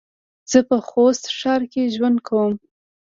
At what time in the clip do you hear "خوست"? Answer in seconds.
0.87-1.23